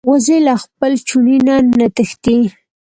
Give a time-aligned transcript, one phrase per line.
[0.09, 2.39] وزې له خپل چوڼي نه نه تښتي